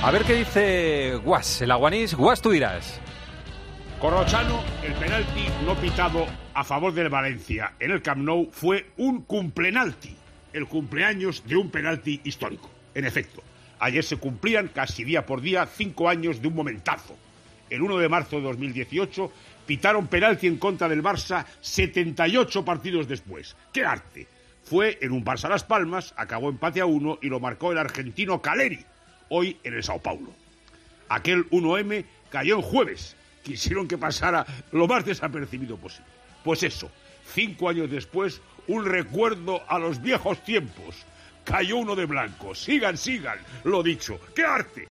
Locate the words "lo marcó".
27.26-27.72